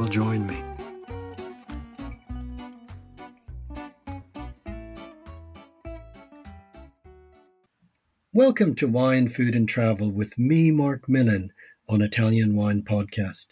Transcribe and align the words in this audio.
will 0.00 0.08
join 0.08 0.46
me. 0.46 0.56
Welcome 8.32 8.76
to 8.76 8.88
Wine, 8.88 9.28
Food 9.28 9.54
and 9.54 9.68
Travel 9.68 10.10
with 10.10 10.38
me, 10.38 10.70
Marc 10.70 11.06
Millon, 11.06 11.52
on 11.86 12.00
Italian 12.00 12.56
Wine 12.56 12.80
Podcast. 12.82 13.48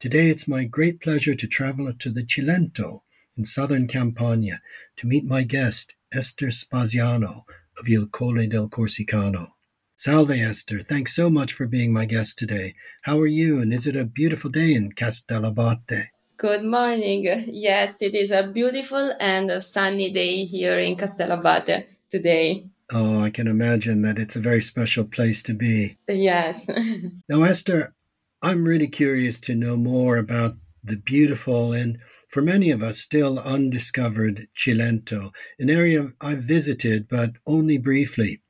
Today 0.00 0.30
it's 0.30 0.48
my 0.48 0.64
great 0.64 1.02
pleasure 1.02 1.34
to 1.34 1.46
travel 1.46 1.92
to 1.92 2.10
the 2.10 2.24
Cilento 2.24 3.02
in 3.36 3.44
southern 3.44 3.86
Campania 3.86 4.62
to 4.96 5.06
meet 5.06 5.26
my 5.26 5.42
guest, 5.42 5.94
Ester 6.10 6.46
Spasiano 6.46 7.42
of 7.78 7.90
Il 7.90 8.06
Colle 8.06 8.46
del 8.46 8.68
Corsicano. 8.68 9.53
Salve, 9.96 10.32
Ester. 10.32 10.82
Thanks 10.82 11.14
so 11.14 11.30
much 11.30 11.52
for 11.52 11.66
being 11.66 11.92
my 11.92 12.04
guest 12.04 12.36
today. 12.36 12.74
How 13.02 13.20
are 13.20 13.28
you? 13.28 13.60
And 13.60 13.72
is 13.72 13.86
it 13.86 13.94
a 13.94 14.04
beautiful 14.04 14.50
day 14.50 14.74
in 14.74 14.90
Castellabate? 14.90 16.08
Good 16.36 16.64
morning. 16.64 17.22
Yes, 17.46 18.02
it 18.02 18.14
is 18.14 18.32
a 18.32 18.50
beautiful 18.52 19.14
and 19.20 19.62
sunny 19.62 20.12
day 20.12 20.44
here 20.44 20.80
in 20.80 20.96
Castellabate 20.96 21.86
today. 22.10 22.68
Oh, 22.92 23.22
I 23.22 23.30
can 23.30 23.46
imagine 23.46 24.02
that 24.02 24.18
it's 24.18 24.34
a 24.34 24.40
very 24.40 24.60
special 24.60 25.04
place 25.04 25.44
to 25.44 25.54
be. 25.54 25.96
Yes. 26.08 26.68
now, 27.28 27.44
Ester, 27.44 27.94
I'm 28.42 28.64
really 28.64 28.88
curious 28.88 29.38
to 29.40 29.54
know 29.54 29.76
more 29.76 30.16
about 30.16 30.56
the 30.82 30.96
beautiful 30.96 31.72
and, 31.72 31.98
for 32.28 32.42
many 32.42 32.72
of 32.72 32.82
us, 32.82 32.98
still 32.98 33.38
undiscovered 33.38 34.48
Cilento, 34.58 35.30
an 35.58 35.70
area 35.70 36.08
I've 36.20 36.42
visited 36.42 37.08
but 37.08 37.34
only 37.46 37.78
briefly. 37.78 38.42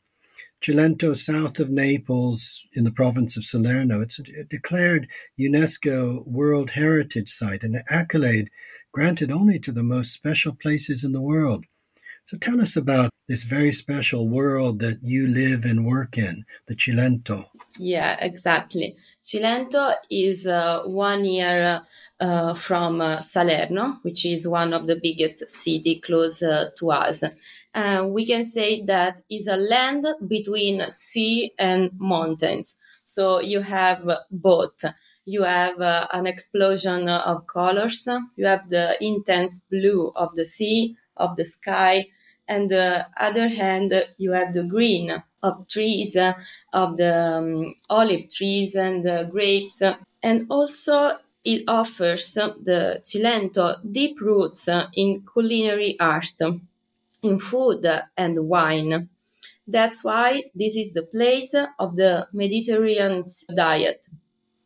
Cilento, 0.64 1.14
south 1.14 1.60
of 1.60 1.68
Naples, 1.68 2.66
in 2.72 2.84
the 2.84 2.90
province 2.90 3.36
of 3.36 3.44
Salerno. 3.44 4.00
It's 4.00 4.18
a 4.18 4.44
declared 4.44 5.08
UNESCO 5.38 6.26
World 6.26 6.70
Heritage 6.70 7.28
Site, 7.28 7.62
an 7.62 7.82
accolade 7.90 8.48
granted 8.90 9.30
only 9.30 9.58
to 9.58 9.72
the 9.72 9.82
most 9.82 10.14
special 10.14 10.54
places 10.54 11.04
in 11.04 11.12
the 11.12 11.20
world. 11.20 11.66
So 12.24 12.38
tell 12.38 12.60
us 12.60 12.76
about 12.76 13.10
this 13.28 13.44
very 13.44 13.72
special 13.72 14.28
world 14.28 14.78
that 14.80 14.98
you 15.02 15.26
live 15.26 15.64
and 15.64 15.86
work 15.86 16.16
in, 16.16 16.44
the 16.66 16.74
Cilento. 16.74 17.46
Yeah, 17.78 18.16
exactly. 18.20 18.96
Cilento 19.22 19.94
is 20.10 20.46
uh, 20.46 20.82
one 20.84 21.24
year 21.24 21.82
uh, 22.20 22.54
from 22.54 23.00
uh, 23.00 23.20
Salerno, 23.20 23.98
which 24.02 24.24
is 24.24 24.48
one 24.48 24.72
of 24.72 24.86
the 24.86 24.98
biggest 25.02 25.48
city 25.50 26.00
close 26.00 26.42
uh, 26.42 26.70
to 26.78 26.90
us 26.90 27.22
uh, 27.74 28.06
we 28.08 28.24
can 28.24 28.46
say 28.46 28.84
that 28.84 29.20
is 29.30 29.46
a 29.48 29.56
land 29.56 30.06
between 30.28 30.82
sea 30.90 31.52
and 31.58 31.90
mountains. 31.98 32.78
So 33.04 33.40
you 33.40 33.60
have 33.60 34.08
both. 34.30 34.84
You 35.26 35.42
have 35.42 35.80
uh, 35.80 36.06
an 36.12 36.26
explosion 36.26 37.08
of 37.08 37.46
colors. 37.46 38.06
You 38.36 38.46
have 38.46 38.68
the 38.70 38.96
intense 39.04 39.66
blue 39.70 40.12
of 40.14 40.34
the 40.34 40.44
sea, 40.44 40.96
of 41.16 41.36
the 41.36 41.44
sky, 41.44 42.06
and 42.48 42.70
the 42.70 43.06
other 43.18 43.48
hand, 43.48 43.92
you 44.18 44.32
have 44.32 44.52
the 44.52 44.64
green 44.64 45.22
of 45.42 45.68
trees, 45.68 46.16
uh, 46.16 46.34
of 46.72 46.96
the 46.96 47.14
um, 47.14 47.74
olive 47.90 48.28
trees 48.30 48.74
and 48.74 49.04
the 49.04 49.28
grapes, 49.30 49.82
and 50.22 50.46
also 50.50 51.18
it 51.44 51.64
offers 51.68 52.34
the 52.34 53.00
Cilento 53.02 53.76
deep 53.92 54.20
roots 54.20 54.68
in 54.94 55.24
culinary 55.32 55.96
art 56.00 56.40
in 57.22 57.38
food 57.38 57.86
and 58.16 58.48
wine. 58.48 59.08
That's 59.66 60.04
why 60.04 60.44
this 60.54 60.76
is 60.76 60.92
the 60.92 61.04
place 61.04 61.54
of 61.78 61.96
the 61.96 62.26
Mediterranean 62.32 63.24
diet. 63.54 64.06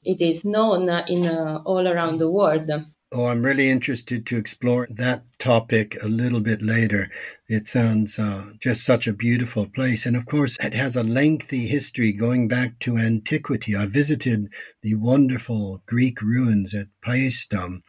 It 0.05 0.21
is 0.21 0.45
known 0.45 0.89
in 1.09 1.27
uh, 1.27 1.63
all 1.65 1.87
around 1.87 2.19
the 2.19 2.31
world. 2.31 2.71
Oh, 3.11 3.27
I'm 3.27 3.43
really 3.43 3.71
interested 3.71 4.27
to 4.27 4.37
explore 4.37 4.87
that 4.91 5.25
topic 5.39 5.97
a 6.03 6.09
little 6.09 6.41
bit 6.41 6.61
later. 6.61 7.11
It 7.49 7.67
sounds 7.67 8.19
uh, 8.19 8.53
just 8.61 8.85
such 8.85 9.07
a 9.07 9.15
beautiful 9.15 9.67
place. 9.67 10.05
And 10.05 10.15
of 10.15 10.27
course, 10.27 10.59
it 10.61 10.75
has 10.75 10.95
a 10.95 11.03
lengthy 11.03 11.67
history 11.69 12.13
going 12.13 12.49
back 12.49 12.79
to 12.81 12.99
antiquity. 12.99 13.75
I 13.75 13.87
visited 13.87 14.51
the 14.83 14.97
wonderful 14.97 15.83
Greek 15.87 16.21
ruins 16.21 16.75
at 16.75 16.89
Paestum. 17.03 17.83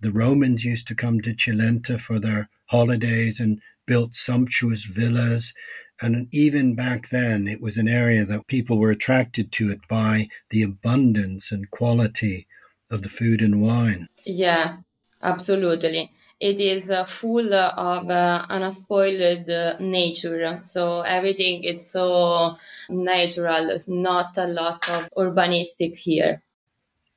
The 0.00 0.10
Romans 0.10 0.64
used 0.64 0.88
to 0.88 0.96
come 0.96 1.20
to 1.20 1.34
Cilento 1.34 2.00
for 2.00 2.18
their 2.18 2.48
holidays 2.66 3.38
and 3.38 3.60
built 3.86 4.14
sumptuous 4.14 4.86
villas. 4.86 5.54
And 6.02 6.26
even 6.32 6.74
back 6.74 7.10
then, 7.10 7.46
it 7.46 7.60
was 7.60 7.76
an 7.76 7.86
area 7.86 8.24
that 8.24 8.48
people 8.48 8.78
were 8.78 8.90
attracted 8.90 9.52
to 9.52 9.70
it 9.70 9.86
by 9.88 10.28
the 10.50 10.62
abundance 10.64 11.52
and 11.52 11.70
quality 11.70 12.48
of 12.94 13.02
the 13.02 13.08
food 13.08 13.42
and 13.42 13.60
wine. 13.60 14.08
Yeah, 14.24 14.76
absolutely. 15.22 16.10
It 16.40 16.60
is 16.60 16.90
uh, 16.90 17.04
full 17.04 17.54
of 17.54 18.10
uh, 18.10 18.46
unspoiled 18.48 19.48
uh, 19.48 19.76
nature. 19.80 20.60
So 20.62 21.00
everything 21.02 21.64
is 21.64 21.90
so 21.90 22.56
natural. 22.88 23.66
There's 23.66 23.88
not 23.88 24.36
a 24.38 24.46
lot 24.46 24.88
of 24.90 25.08
urbanistic 25.16 25.96
here. 25.96 26.42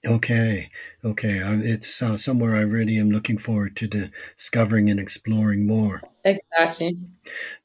Okay, 0.05 0.69
okay. 1.03 1.41
It's 1.63 2.01
uh, 2.01 2.17
somewhere 2.17 2.55
I 2.55 2.61
really 2.61 2.97
am 2.97 3.09
looking 3.09 3.37
forward 3.37 3.75
to 3.77 3.87
discovering 3.87 4.89
and 4.89 4.99
exploring 4.99 5.65
more. 5.65 6.03
Exactly. 6.23 6.97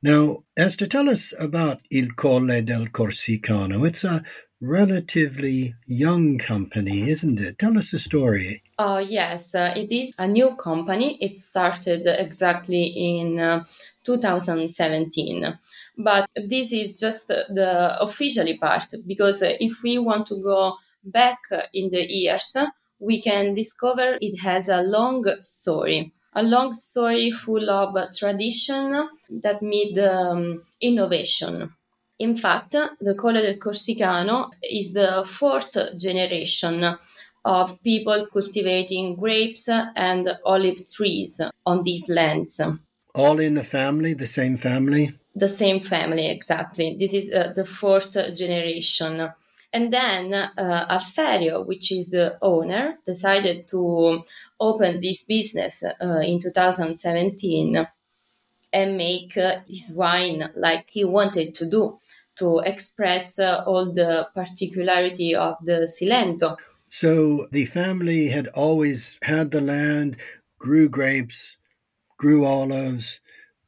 Now, 0.02 0.44
Ester, 0.56 0.86
tell 0.86 1.08
us 1.08 1.34
about 1.38 1.82
Il 1.90 2.08
Colle 2.16 2.62
del 2.62 2.86
Corsicano. 2.86 3.86
It's 3.86 4.02
a 4.02 4.24
relatively 4.62 5.74
young 5.86 6.38
company, 6.38 7.10
isn't 7.10 7.40
it? 7.40 7.58
Tell 7.58 7.76
us 7.76 7.90
the 7.90 7.98
story. 7.98 8.62
Uh, 8.78 9.04
yes, 9.06 9.54
uh, 9.54 9.74
it 9.76 9.92
is 9.92 10.14
a 10.18 10.28
new 10.28 10.54
company. 10.56 11.18
It 11.20 11.40
started 11.40 12.02
exactly 12.06 12.84
in 12.84 13.40
uh, 13.40 13.64
2017. 14.04 15.58
But 15.98 16.30
this 16.48 16.72
is 16.72 16.98
just 16.98 17.28
the 17.28 17.96
officially 18.00 18.56
part 18.58 18.86
because 19.06 19.42
if 19.42 19.82
we 19.82 19.98
want 19.98 20.28
to 20.28 20.36
go 20.36 20.76
back 21.04 21.38
in 21.74 21.90
the 21.90 22.06
years, 22.08 22.56
we 23.00 23.20
can 23.20 23.54
discover 23.54 24.16
it 24.20 24.40
has 24.40 24.68
a 24.68 24.82
long 24.82 25.24
story 25.40 26.12
a 26.34 26.42
long 26.42 26.72
story 26.72 27.30
full 27.30 27.68
of 27.68 27.94
tradition 28.16 29.08
that 29.42 29.60
meet 29.60 29.98
um, 29.98 30.62
innovation. 30.80 31.70
In 32.22 32.36
fact, 32.36 32.76
the 33.00 33.16
Colle 33.16 33.42
del 33.42 33.58
Corsicano 33.58 34.50
is 34.62 34.92
the 34.92 35.24
fourth 35.26 35.76
generation 35.98 36.96
of 37.44 37.82
people 37.82 38.28
cultivating 38.32 39.16
grapes 39.16 39.68
and 39.68 40.28
olive 40.44 40.86
trees 40.86 41.40
on 41.66 41.82
these 41.82 42.08
lands. 42.08 42.60
All 43.16 43.40
in 43.40 43.54
the 43.54 43.64
family, 43.64 44.14
the 44.14 44.28
same 44.28 44.56
family? 44.56 45.12
The 45.34 45.48
same 45.48 45.80
family, 45.80 46.30
exactly. 46.30 46.96
This 46.96 47.12
is 47.12 47.28
uh, 47.28 47.54
the 47.56 47.64
fourth 47.64 48.12
generation. 48.36 49.28
And 49.72 49.92
then 49.92 50.32
uh, 50.32 50.86
Alferio, 50.90 51.66
which 51.66 51.90
is 51.90 52.06
the 52.06 52.38
owner, 52.40 52.98
decided 53.04 53.66
to 53.68 54.22
open 54.60 55.00
this 55.00 55.24
business 55.24 55.82
uh, 55.82 56.20
in 56.24 56.38
2017 56.38 57.84
and 58.72 58.96
make 58.96 59.36
uh, 59.36 59.56
his 59.68 59.92
wine 59.94 60.44
like 60.56 60.88
he 60.90 61.04
wanted 61.04 61.54
to 61.56 61.68
do 61.68 61.98
to 62.36 62.60
express 62.64 63.38
uh, 63.38 63.62
all 63.66 63.92
the 63.92 64.26
particularity 64.34 65.34
of 65.34 65.56
the 65.64 65.86
Cilento. 65.86 66.56
So 66.88 67.48
the 67.50 67.66
family 67.66 68.28
had 68.28 68.48
always 68.48 69.18
had 69.22 69.50
the 69.50 69.60
land, 69.60 70.16
grew 70.58 70.88
grapes, 70.88 71.56
grew 72.16 72.44
olives, 72.44 73.20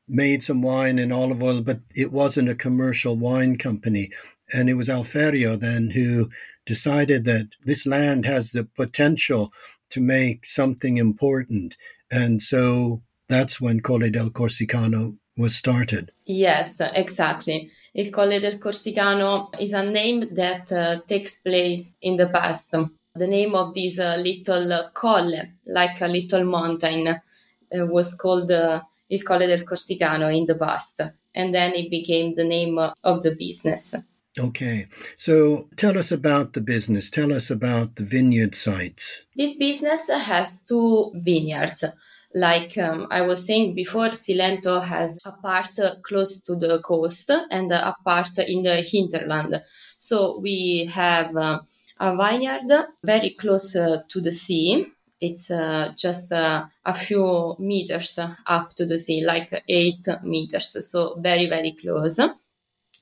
made 0.08 0.42
some 0.42 0.62
wine 0.62 0.98
and 0.98 1.12
olive 1.12 1.42
oil, 1.42 1.60
but 1.60 1.80
it 1.94 2.12
wasn't 2.12 2.48
a 2.48 2.54
commercial 2.54 3.16
wine 3.16 3.56
company. 3.56 4.10
And 4.52 4.68
it 4.68 4.74
was 4.74 4.88
Alferio 4.88 5.58
then 5.58 5.90
who 5.90 6.30
decided 6.66 7.24
that 7.24 7.48
this 7.64 7.86
land 7.86 8.26
has 8.26 8.52
the 8.52 8.64
potential 8.64 9.52
to 9.90 10.00
make 10.00 10.46
something 10.46 10.98
important. 10.98 11.76
And 12.10 12.40
so 12.40 13.02
that's 13.28 13.60
when 13.60 13.80
Colle 13.80 14.10
del 14.10 14.30
Corsicano 14.30 15.16
was 15.36 15.56
started. 15.56 16.10
Yes, 16.26 16.80
exactly. 16.80 17.70
Il 17.94 18.10
Colle 18.10 18.40
del 18.40 18.58
Corsicano 18.58 19.50
is 19.58 19.72
a 19.72 19.84
name 19.84 20.34
that 20.34 20.70
uh, 20.70 21.00
takes 21.06 21.40
place 21.40 21.96
in 22.02 22.16
the 22.16 22.28
past. 22.28 22.74
The 23.16 23.26
name 23.26 23.54
of 23.54 23.74
this 23.74 23.98
uh, 23.98 24.16
little 24.16 24.90
colle, 24.92 25.42
like 25.66 26.00
a 26.00 26.08
little 26.08 26.44
mountain, 26.44 27.08
uh, 27.08 27.86
was 27.86 28.14
called 28.14 28.50
uh, 28.50 28.80
Il 29.08 29.22
Colle 29.22 29.46
del 29.46 29.64
Corsicano 29.64 30.36
in 30.36 30.46
the 30.46 30.56
past. 30.56 31.00
And 31.34 31.54
then 31.54 31.74
it 31.74 31.90
became 31.90 32.34
the 32.34 32.44
name 32.44 32.78
of 32.78 33.22
the 33.22 33.34
business. 33.36 33.94
Okay. 34.38 34.88
So 35.16 35.68
tell 35.76 35.96
us 35.96 36.10
about 36.10 36.54
the 36.54 36.60
business. 36.60 37.10
Tell 37.10 37.32
us 37.32 37.50
about 37.50 37.96
the 37.96 38.02
vineyard 38.02 38.54
sites. 38.54 39.24
This 39.36 39.56
business 39.56 40.10
has 40.10 40.62
two 40.64 41.12
vineyards. 41.14 41.84
Like 42.34 42.76
um, 42.78 43.06
I 43.10 43.22
was 43.22 43.46
saying 43.46 43.74
before, 43.74 44.08
Cilento 44.10 44.82
has 44.82 45.18
a 45.24 45.32
part 45.32 45.78
close 46.02 46.40
to 46.42 46.56
the 46.56 46.80
coast 46.84 47.30
and 47.30 47.70
a 47.70 47.94
part 48.04 48.38
in 48.40 48.62
the 48.62 48.82
hinterland. 48.82 49.62
So 49.98 50.38
we 50.40 50.90
have 50.92 51.36
uh, 51.36 51.60
a 52.00 52.16
vineyard 52.16 52.88
very 53.04 53.30
close 53.38 53.76
uh, 53.76 54.02
to 54.08 54.20
the 54.20 54.32
sea. 54.32 54.86
It's 55.20 55.50
uh, 55.50 55.92
just 55.96 56.32
uh, 56.32 56.66
a 56.84 56.94
few 56.94 57.54
meters 57.60 58.18
up 58.46 58.70
to 58.74 58.84
the 58.84 58.98
sea, 58.98 59.24
like 59.24 59.62
eight 59.68 60.06
meters. 60.24 60.76
So 60.90 61.16
very, 61.20 61.48
very 61.48 61.76
close 61.80 62.18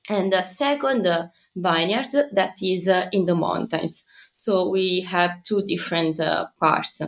and 0.09 0.33
a 0.33 0.43
second 0.43 1.07
vineyard 1.55 2.11
that 2.31 2.55
is 2.61 2.87
uh, 2.87 3.07
in 3.11 3.25
the 3.25 3.35
mountains. 3.35 4.03
So 4.33 4.69
we 4.69 5.01
have 5.01 5.43
two 5.43 5.63
different 5.65 6.19
uh, 6.19 6.47
parts. 6.59 7.01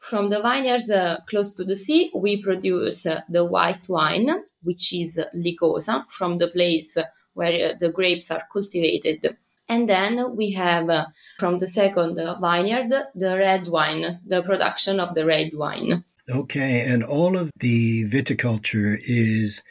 From 0.00 0.30
the 0.30 0.40
vineyards 0.40 0.90
uh, 0.90 1.18
close 1.28 1.54
to 1.54 1.64
the 1.64 1.76
sea, 1.76 2.10
we 2.14 2.42
produce 2.42 3.06
the 3.28 3.44
white 3.44 3.86
wine, 3.88 4.30
which 4.62 4.92
is 4.92 5.20
Licosa, 5.34 6.10
from 6.10 6.38
the 6.38 6.48
place 6.48 6.96
where 7.34 7.74
the 7.78 7.92
grapes 7.92 8.30
are 8.30 8.42
cultivated. 8.52 9.36
And 9.68 9.88
then 9.88 10.34
we 10.36 10.50
have 10.52 10.88
uh, 10.88 11.06
from 11.38 11.58
the 11.60 11.68
second 11.68 12.16
vineyard 12.40 12.90
the 13.14 13.36
red 13.36 13.68
wine, 13.68 14.20
the 14.26 14.42
production 14.42 14.98
of 14.98 15.14
the 15.14 15.24
red 15.24 15.52
wine. 15.54 16.04
Okay, 16.28 16.80
and 16.80 17.04
all 17.04 17.36
of 17.36 17.50
the 17.56 18.04
viticulture 18.04 18.98
is 19.04 19.62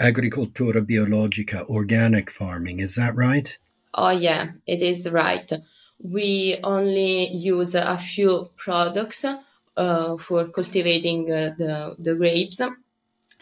agricultura 0.00 0.84
biologica, 0.84 1.64
organic 1.68 2.30
farming. 2.30 2.80
Is 2.80 2.94
that 2.96 3.14
right? 3.16 3.56
Oh, 3.94 4.10
yeah, 4.10 4.52
it 4.66 4.82
is 4.82 5.10
right. 5.10 5.50
We 6.02 6.58
only 6.64 7.28
use 7.28 7.74
a 7.74 7.98
few 7.98 8.50
products 8.56 9.24
uh, 9.24 9.40
for 9.76 10.48
cultivating 10.48 11.30
uh, 11.30 11.54
the, 11.58 11.96
the 11.98 12.14
grapes, 12.14 12.60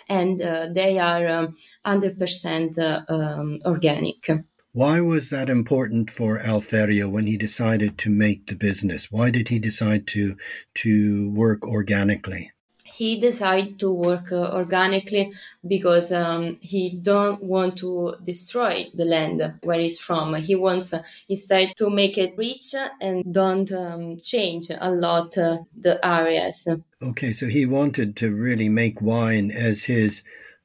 and 0.08 0.42
uh, 0.42 0.66
they 0.74 0.98
are 0.98 1.26
um, 1.28 1.54
100% 1.86 2.78
uh, 2.78 3.12
um, 3.12 3.60
organic. 3.64 4.28
Why 4.72 5.00
was 5.00 5.30
that 5.30 5.50
important 5.50 6.10
for 6.10 6.38
Alferio 6.38 7.10
when 7.10 7.26
he 7.26 7.36
decided 7.36 7.98
to 7.98 8.10
make 8.10 8.46
the 8.46 8.54
business? 8.54 9.10
Why 9.10 9.30
did 9.30 9.48
he 9.48 9.58
decide 9.58 10.06
to 10.08 10.36
to 10.76 11.30
work 11.30 11.66
organically? 11.66 12.52
He 13.00 13.18
decided 13.18 13.78
to 13.78 13.90
work 13.90 14.30
uh, 14.30 14.54
organically 14.54 15.32
because 15.66 16.12
um, 16.12 16.58
he 16.60 16.98
don't 17.00 17.42
want 17.42 17.78
to 17.78 18.14
destroy 18.26 18.84
the 18.92 19.06
land 19.06 19.40
where 19.62 19.80
he's 19.80 19.98
from. 19.98 20.34
He 20.34 20.54
wants 20.54 20.92
uh, 20.92 21.02
instead 21.26 21.72
to 21.78 21.88
make 21.88 22.18
it 22.18 22.34
rich 22.36 22.74
and 23.00 23.24
don't 23.32 23.72
um, 23.72 24.18
change 24.22 24.66
a 24.78 24.90
lot 24.90 25.38
uh, 25.38 25.60
the 25.80 25.98
areas. 26.06 26.68
Okay, 27.02 27.32
so 27.32 27.46
he 27.46 27.64
wanted 27.64 28.16
to 28.16 28.30
really 28.34 28.68
make 28.68 29.00
wine 29.00 29.50
as 29.50 29.84
his 29.84 30.20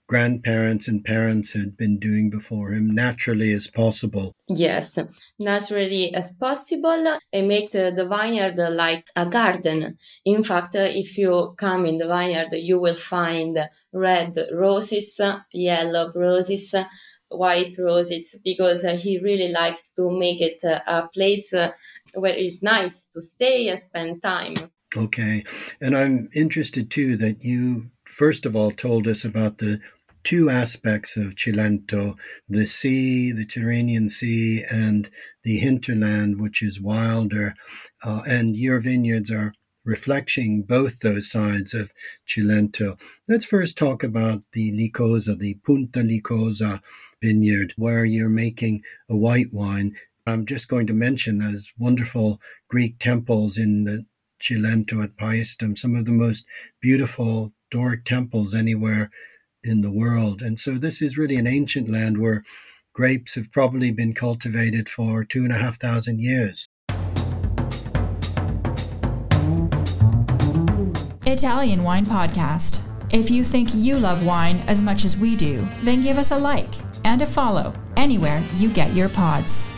grandparents 0.07 0.87
and 0.87 1.03
parents 1.03 1.53
had 1.53 1.75
been 1.75 1.97
doing 1.99 2.29
before 2.29 2.71
him 2.71 2.89
naturally 2.89 3.51
as 3.51 3.67
possible. 3.67 4.33
Yes, 4.47 4.99
naturally 5.39 6.13
as 6.13 6.33
possible 6.33 7.17
and 7.33 7.47
make 7.47 7.71
the 7.71 8.07
vineyard 8.09 8.57
like 8.73 9.05
a 9.15 9.29
garden. 9.29 9.97
In 10.23 10.43
fact, 10.43 10.75
if 10.75 11.17
you 11.17 11.55
come 11.57 11.85
in 11.85 11.97
the 11.97 12.07
vineyard, 12.07 12.49
you 12.53 12.79
will 12.79 12.95
find 12.95 13.57
red 13.93 14.35
roses, 14.53 15.19
yellow 15.51 16.11
roses, 16.13 16.75
white 17.29 17.75
roses, 17.79 18.39
because 18.43 18.83
he 19.01 19.19
really 19.19 19.51
likes 19.51 19.91
to 19.93 20.11
make 20.11 20.39
it 20.39 20.63
a 20.63 21.09
place 21.13 21.51
where 22.13 22.35
it's 22.35 22.61
nice 22.61 23.07
to 23.07 23.21
stay 23.21 23.69
and 23.69 23.79
spend 23.79 24.21
time. 24.21 24.53
Okay. 24.95 25.43
And 25.81 25.97
I'm 25.97 26.29
interested 26.33 26.91
too 26.91 27.17
that 27.17 27.43
you 27.43 27.89
first 28.05 28.45
of 28.45 28.55
all 28.55 28.71
told 28.71 29.07
us 29.07 29.25
about 29.25 29.57
the 29.57 29.81
two 30.25 30.49
aspects 30.49 31.15
of 31.15 31.35
Cilento 31.35 32.15
the 32.49 32.65
sea, 32.65 33.31
the 33.31 33.45
Tyrrhenian 33.45 34.09
Sea, 34.09 34.65
and 34.69 35.09
the 35.43 35.59
hinterland, 35.59 36.41
which 36.41 36.61
is 36.61 36.81
wilder. 36.81 37.53
Uh, 38.03 38.21
and 38.27 38.57
your 38.57 38.79
vineyards 38.79 39.31
are 39.31 39.53
reflecting 39.85 40.63
both 40.63 40.99
those 40.99 41.29
sides 41.29 41.73
of 41.73 41.93
Cilento. 42.27 42.99
Let's 43.29 43.45
first 43.45 43.77
talk 43.77 44.03
about 44.03 44.41
the 44.51 44.71
Licosa, 44.71 45.37
the 45.37 45.53
Punta 45.63 45.99
Licosa 45.99 46.81
vineyard, 47.21 47.73
where 47.77 48.03
you're 48.03 48.27
making 48.27 48.81
a 49.07 49.15
white 49.15 49.53
wine. 49.53 49.95
I'm 50.25 50.47
just 50.47 50.67
going 50.67 50.87
to 50.87 50.93
mention 50.93 51.37
those 51.37 51.71
wonderful 51.77 52.41
Greek 52.67 52.97
temples 52.97 53.59
in 53.59 53.83
the 53.83 54.05
Cilento 54.41 55.03
at 55.03 55.15
Paestum, 55.15 55.77
some 55.77 55.95
of 55.95 56.05
the 56.05 56.11
most 56.11 56.45
beautiful 56.81 57.53
Doric 57.71 58.05
temples 58.05 58.55
anywhere 58.55 59.11
in 59.65 59.81
the 59.81 59.91
world. 59.91 60.41
And 60.41 60.59
so 60.59 60.77
this 60.77 61.01
is 61.01 61.17
really 61.17 61.35
an 61.35 61.47
ancient 61.47 61.89
land 61.89 62.19
where 62.19 62.43
grapes 62.93 63.35
have 63.35 63.51
probably 63.51 63.91
been 63.91 64.13
cultivated 64.13 64.87
for 64.87 65.23
two 65.23 65.43
and 65.43 65.51
a 65.51 65.57
half 65.57 65.79
thousand 65.79 66.21
years. 66.21 66.67
Italian 71.25 71.83
Wine 71.83 72.05
Podcast. 72.05 72.81
If 73.11 73.29
you 73.29 73.43
think 73.43 73.73
you 73.73 73.99
love 73.99 74.25
wine 74.25 74.63
as 74.67 74.81
much 74.81 75.05
as 75.05 75.17
we 75.17 75.35
do, 75.35 75.67
then 75.83 76.01
give 76.01 76.17
us 76.17 76.31
a 76.31 76.37
like 76.37 76.73
and 77.03 77.21
a 77.21 77.25
follow 77.25 77.73
anywhere 77.97 78.43
you 78.55 78.69
get 78.69 78.93
your 78.95 79.09
pods. 79.09 79.69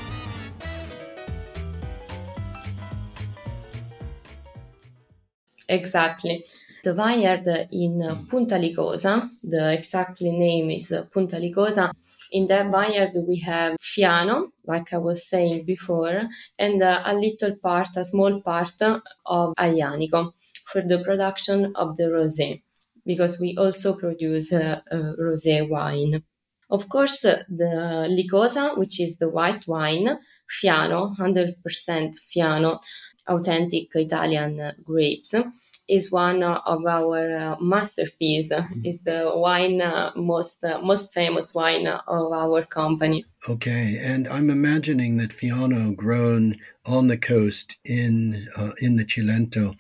Exactly 5.70 6.44
the 6.84 6.94
vineyard 6.94 7.48
in 7.72 8.26
Punta 8.30 8.56
Licosa. 8.56 9.30
The 9.44 9.74
exactly 9.74 10.32
name 10.32 10.70
is 10.70 10.94
Punta 11.12 11.38
Licosa. 11.38 11.92
In 12.32 12.48
that 12.48 12.72
vineyard, 12.72 13.12
we 13.28 13.40
have 13.40 13.78
Fiano, 13.80 14.50
like 14.66 14.94
I 14.94 14.98
was 14.98 15.28
saying 15.28 15.66
before, 15.66 16.22
and 16.60 16.82
a 16.82 17.14
little 17.14 17.56
part, 17.58 17.96
a 17.96 18.04
small 18.04 18.42
part 18.42 18.82
of 19.26 19.54
Aglianico 19.58 20.34
for 20.66 20.82
the 20.82 21.04
production 21.04 21.74
of 21.76 21.96
the 21.96 22.04
rosé, 22.04 22.62
because 23.06 23.40
we 23.40 23.56
also 23.58 23.96
produce 23.98 24.52
uh, 24.52 24.82
uh, 24.92 25.14
rosé 25.20 25.68
wine. 25.70 26.24
Of 26.70 26.90
course, 26.90 27.22
the 27.22 27.46
Licosa, 28.10 28.78
which 28.78 29.00
is 29.00 29.16
the 29.18 29.30
white 29.30 29.64
wine, 29.70 30.20
Fiano, 30.50 31.16
100% 31.18 31.56
Fiano, 32.30 32.82
authentic 33.28 33.90
Italian 33.94 34.72
grapes, 34.84 35.34
is 35.88 36.12
one 36.12 36.44
of 36.44 36.86
our 36.86 37.32
uh, 37.32 37.56
masterpiece. 37.60 38.50
Mm-hmm. 38.50 38.86
Is 38.86 39.02
the 39.02 39.32
wine 39.36 39.82
uh, 39.82 40.12
most 40.16 40.64
uh, 40.64 40.80
most 40.82 41.14
famous 41.14 41.54
wine 41.56 41.88
of 41.88 42.32
our 42.32 42.66
company. 42.66 43.26
Okay, 43.48 43.98
and 43.98 44.28
I'm 44.28 44.50
imagining 44.50 45.18
that 45.18 45.32
Fiano, 45.32 45.96
grown 45.96 46.58
on 46.86 47.08
the 47.08 47.18
coast 47.18 47.78
in 47.86 48.48
uh, 48.58 48.72
in 48.80 48.96
the 48.96 49.06
Cilento, 49.06 49.76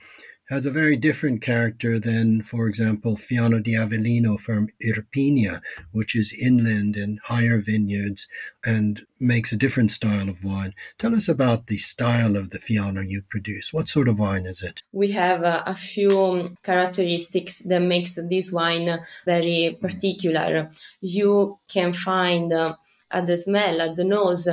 has 0.49 0.65
a 0.65 0.71
very 0.71 0.95
different 0.95 1.41
character 1.41 1.99
than, 1.99 2.41
for 2.41 2.67
example, 2.67 3.17
Fiano 3.17 3.61
di 3.61 3.73
Avellino 3.73 4.39
from 4.39 4.69
Irpinia, 4.81 5.61
which 5.91 6.15
is 6.15 6.33
inland 6.33 6.95
and 6.95 7.19
higher 7.25 7.59
vineyards 7.59 8.27
and 8.63 9.05
makes 9.19 9.51
a 9.51 9.57
different 9.57 9.91
style 9.91 10.29
of 10.29 10.43
wine. 10.43 10.73
Tell 10.99 11.15
us 11.15 11.27
about 11.27 11.67
the 11.67 11.77
style 11.77 12.37
of 12.37 12.51
the 12.51 12.59
Fiano 12.59 13.01
you 13.01 13.23
produce. 13.29 13.73
What 13.73 13.89
sort 13.89 14.07
of 14.07 14.19
wine 14.19 14.45
is 14.45 14.63
it? 14.63 14.83
We 14.93 15.11
have 15.11 15.41
a 15.43 15.75
few 15.75 16.55
characteristics 16.63 17.59
that 17.59 17.81
makes 17.81 18.15
this 18.15 18.53
wine 18.53 18.89
very 19.25 19.77
particular. 19.81 20.69
You 21.01 21.59
can 21.67 21.91
find 21.91 22.53
uh, 22.53 22.75
at 23.11 23.25
the 23.25 23.37
smell, 23.37 23.81
at 23.81 23.97
the 23.97 24.03
nose, 24.05 24.47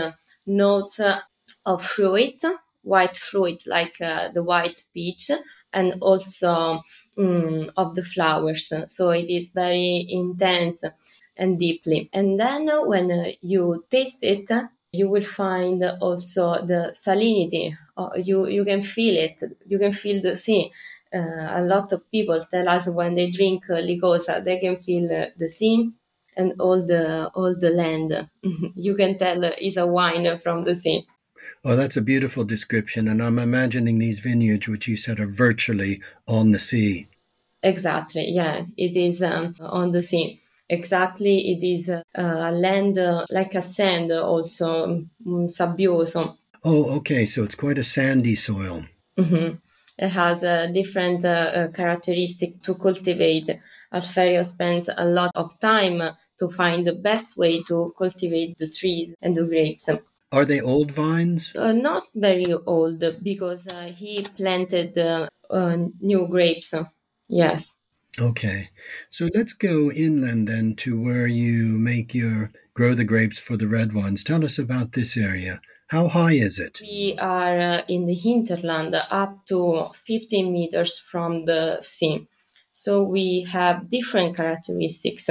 notes 0.47 1.01
of 1.67 1.85
fruits, 1.85 2.45
white 2.83 3.17
fruit 3.17 3.63
like 3.67 4.01
uh, 4.01 4.31
the 4.33 4.43
white 4.43 4.85
peach, 4.93 5.31
and 5.75 5.95
also 6.01 6.81
um, 7.19 7.71
of 7.77 7.95
the 7.95 8.03
flowers. 8.03 8.73
So 8.89 9.11
it 9.11 9.29
is 9.31 9.51
very 9.51 10.07
intense 10.09 10.83
and 11.37 11.59
deeply. 11.59 12.09
And 12.13 12.39
then 12.39 12.69
when 12.87 13.33
you 13.43 13.85
taste 13.91 14.19
it, 14.23 14.51
you 14.93 15.09
will 15.09 15.23
find 15.23 15.83
also 16.01 16.65
the 16.65 16.95
salinity. 16.95 17.73
You 18.17 18.47
you 18.47 18.65
can 18.65 18.83
feel 18.83 19.17
it. 19.17 19.43
You 19.67 19.79
can 19.79 19.93
feel 19.93 20.23
the 20.23 20.37
sea. 20.37 20.71
Uh, 21.13 21.47
a 21.61 21.63
lot 21.63 21.93
of 21.93 22.09
people 22.11 22.41
tell 22.51 22.69
us 22.69 22.89
when 22.89 23.15
they 23.15 23.31
drink 23.31 23.65
uh, 23.71 23.75
licosa, 23.75 24.45
they 24.45 24.59
can 24.59 24.77
feel 24.77 25.05
uh, 25.13 25.27
the 25.39 25.49
sea 25.49 25.91
and 26.37 26.61
all 26.61 26.85
the 26.85 27.31
all 27.35 27.55
the 27.59 27.71
land. 27.71 28.29
you 28.77 28.95
can 28.95 29.17
tell 29.17 29.45
is 29.45 29.77
a 29.77 29.87
wine 29.87 30.37
from 30.39 30.63
the 30.65 30.75
sea. 30.75 31.07
Oh, 31.67 31.77
that's 31.77 31.97
a 31.97 32.03
beautiful 32.03 32.45
description, 32.45 33.09
and 33.09 33.23
I'm 33.23 33.39
imagining 33.39 33.99
these 33.99 34.21
vineyards, 34.21 34.69
which 34.69 34.87
you 34.87 34.99
said 34.99 35.19
are 35.19 35.27
virtually 35.27 36.03
on 36.29 36.53
the 36.53 36.59
sea. 36.59 37.07
Exactly. 37.63 38.29
Yeah, 38.29 38.67
it 38.77 38.97
is 38.97 39.23
um, 39.23 39.55
on 39.61 39.91
the 39.93 40.03
sea. 40.03 40.41
Exactly, 40.69 41.53
it 41.53 41.63
is 41.65 41.89
uh, 41.89 42.03
a 42.15 42.53
land 42.53 42.99
uh, 42.99 43.25
like 43.31 43.55
a 43.55 43.63
sand, 43.63 44.13
also 44.13 45.07
um, 45.27 45.49
sabbioso. 45.49 46.37
Oh, 46.63 46.97
okay. 46.97 47.25
So 47.25 47.43
it's 47.43 47.55
quite 47.55 47.79
a 47.79 47.85
sandy 47.85 48.37
soil. 48.37 48.85
Mm-hmm. 49.19 49.57
It 49.99 50.09
has 50.09 50.43
a 50.43 50.71
different 50.73 51.25
uh, 51.25 51.29
uh 51.29 51.73
characteristic 51.73 52.61
to 52.63 52.75
cultivate. 52.75 53.49
Alferio 53.93 54.45
spends 54.45 54.91
a 54.95 55.05
lot 55.05 55.31
of 55.35 55.59
time 55.61 56.03
to 56.39 56.49
find 56.49 56.87
the 56.87 56.95
best 56.95 57.39
way 57.39 57.63
to 57.69 57.95
cultivate 57.97 58.59
the 58.59 58.69
trees 58.69 59.15
and 59.23 59.35
the 59.35 59.47
grapes. 59.47 59.89
Are 60.35 60.45
they 60.45 60.61
old 60.61 60.91
vines? 60.91 61.55
Uh, 61.55 61.73
not 61.73 62.09
very 62.13 62.53
old 62.67 63.05
because 63.23 63.69
uh, 63.69 63.93
he 64.01 64.27
planted 64.37 64.99
uh, 64.99 65.29
new 66.01 66.27
grapes. 66.27 66.75
Yes. 67.29 67.79
Okay. 68.19 68.71
So 69.11 69.31
let's 69.33 69.53
go 69.53 69.93
inland 69.93 70.49
then 70.49 70.75
to 70.79 71.01
where 71.01 71.29
you 71.29 71.79
make 71.79 72.15
your 72.15 72.51
grow 72.75 72.95
the 72.95 73.05
grapes 73.05 73.39
for 73.39 73.57
the 73.57 73.69
red 73.69 73.93
wines. 73.93 74.25
Tell 74.25 74.45
us 74.45 74.59
about 74.59 74.95
this 74.95 75.17
area. 75.17 75.61
How 75.89 76.09
high 76.09 76.33
is 76.33 76.59
it? 76.59 76.81
We 76.81 77.17
are 77.21 77.57
uh, 77.57 77.83
in 77.89 78.07
the 78.07 78.15
hinterland 78.15 78.97
up 79.13 79.47
to 79.47 79.87
15 80.05 80.53
meters 80.53 80.99
from 80.99 81.45
the 81.45 81.79
sea. 81.81 82.27
So 82.73 83.05
we 83.05 83.47
have 83.53 83.89
different 83.89 84.37
characteristics 84.37 85.31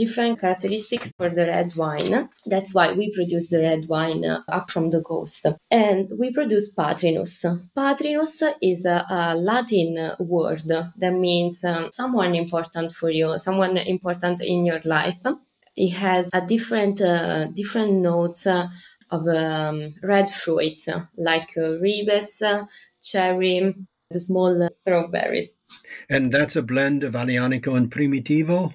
different 0.00 0.40
characteristics 0.40 1.12
for 1.18 1.28
the 1.28 1.46
red 1.46 1.68
wine. 1.76 2.28
That's 2.46 2.74
why 2.74 2.86
we 2.94 3.14
produce 3.14 3.50
the 3.50 3.60
red 3.60 3.82
wine 3.88 4.24
uh, 4.24 4.40
up 4.48 4.70
from 4.70 4.90
the 4.90 5.02
coast. 5.02 5.46
And 5.70 6.08
we 6.18 6.32
produce 6.32 6.74
Patrinus. 6.74 7.44
Patrinus 7.76 8.42
is 8.62 8.84
a, 8.86 9.04
a 9.10 9.34
Latin 9.36 10.12
word 10.18 10.62
that 11.02 11.14
means 11.28 11.62
um, 11.64 11.90
someone 11.92 12.34
important 12.34 12.92
for 12.92 13.10
you, 13.10 13.38
someone 13.38 13.76
important 13.76 14.40
in 14.40 14.64
your 14.64 14.80
life. 14.84 15.22
It 15.76 15.92
has 16.06 16.30
a 16.32 16.42
different 16.54 17.00
uh, 17.00 17.48
different 17.54 17.92
notes 18.10 18.46
uh, 18.46 18.66
of 19.10 19.26
um, 19.26 19.94
red 20.02 20.28
fruits 20.30 20.88
like 21.16 21.50
uh, 21.56 21.78
ribes, 21.80 22.42
cherry, 23.02 23.74
the 24.10 24.20
small 24.20 24.68
strawberries. 24.70 25.54
And 26.08 26.32
that's 26.32 26.56
a 26.56 26.62
blend 26.62 27.04
of 27.04 27.14
Aglianico 27.14 27.76
and 27.76 27.90
Primitivo? 27.90 28.74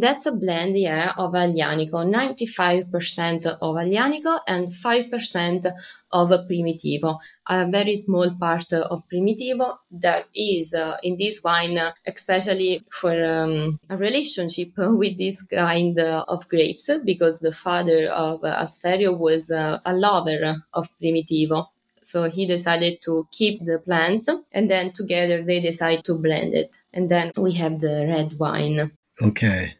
That's 0.00 0.26
a 0.26 0.32
blend, 0.32 0.78
yeah, 0.78 1.12
of 1.18 1.32
Aglianico, 1.32 2.06
95% 2.06 3.46
of 3.46 3.74
Aglianico 3.74 4.38
and 4.46 4.68
5% 4.68 5.66
of 6.12 6.28
Primitivo. 6.48 7.18
A 7.48 7.68
very 7.68 7.96
small 7.96 8.30
part 8.38 8.72
of 8.74 9.02
Primitivo 9.12 9.76
that 9.90 10.28
is 10.36 10.72
uh, 10.72 10.98
in 11.02 11.16
this 11.16 11.42
wine, 11.42 11.78
uh, 11.78 11.90
especially 12.06 12.80
for 12.92 13.12
um, 13.12 13.80
a 13.90 13.96
relationship 13.96 14.68
with 14.76 15.18
this 15.18 15.42
kind 15.42 15.98
of 15.98 16.48
grapes, 16.48 16.88
because 17.04 17.40
the 17.40 17.52
father 17.52 18.06
of 18.06 18.42
Alferio 18.42 19.18
was 19.18 19.50
uh, 19.50 19.80
a 19.84 19.94
lover 19.94 20.54
of 20.74 20.86
Primitivo. 21.02 21.66
So 22.04 22.30
he 22.30 22.46
decided 22.46 23.02
to 23.02 23.26
keep 23.32 23.64
the 23.64 23.80
plants 23.80 24.28
and 24.52 24.70
then 24.70 24.92
together 24.92 25.42
they 25.42 25.60
decide 25.60 26.04
to 26.04 26.14
blend 26.14 26.54
it. 26.54 26.76
And 26.92 27.08
then 27.08 27.32
we 27.36 27.54
have 27.54 27.80
the 27.80 28.06
red 28.08 28.34
wine. 28.38 28.92
Okay. 29.20 29.74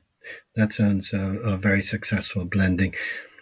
That 0.59 0.73
sounds 0.73 1.15
uh, 1.15 1.38
a 1.45 1.57
very 1.57 1.83
successful 1.83 2.45
blending. 2.45 2.93